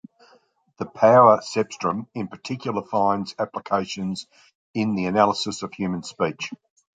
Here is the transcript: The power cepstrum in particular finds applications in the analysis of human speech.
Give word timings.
The 0.79 0.87
power 0.87 1.41
cepstrum 1.43 2.07
in 2.15 2.27
particular 2.27 2.81
finds 2.83 3.35
applications 3.37 4.25
in 4.73 4.95
the 4.95 5.05
analysis 5.05 5.61
of 5.61 5.75
human 5.75 6.01
speech. 6.01 6.51